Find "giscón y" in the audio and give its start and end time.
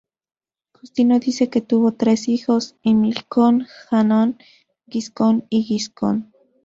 4.87-5.61